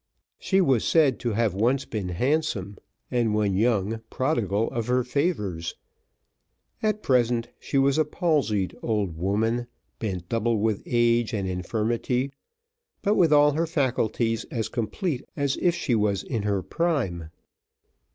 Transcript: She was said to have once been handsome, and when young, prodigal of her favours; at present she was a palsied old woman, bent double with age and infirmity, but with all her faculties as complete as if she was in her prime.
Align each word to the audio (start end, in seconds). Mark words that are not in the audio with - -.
She 0.39 0.61
was 0.61 0.83
said 0.83 1.19
to 1.19 1.33
have 1.33 1.53
once 1.53 1.85
been 1.85 2.09
handsome, 2.09 2.77
and 3.11 3.35
when 3.35 3.53
young, 3.53 4.01
prodigal 4.09 4.71
of 4.71 4.87
her 4.87 5.03
favours; 5.03 5.75
at 6.81 7.03
present 7.03 7.49
she 7.59 7.77
was 7.77 7.99
a 7.99 8.03
palsied 8.05 8.75
old 8.81 9.15
woman, 9.15 9.67
bent 9.99 10.27
double 10.27 10.57
with 10.59 10.81
age 10.87 11.35
and 11.35 11.47
infirmity, 11.47 12.31
but 13.03 13.13
with 13.13 13.31
all 13.31 13.51
her 13.51 13.67
faculties 13.67 14.43
as 14.45 14.69
complete 14.69 15.23
as 15.37 15.55
if 15.57 15.75
she 15.75 15.93
was 15.93 16.23
in 16.23 16.41
her 16.41 16.63
prime. 16.63 17.29